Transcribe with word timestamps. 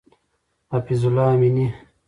حفیظ 0.73 1.05
الله 1.05 1.27
امینی 1.33 1.67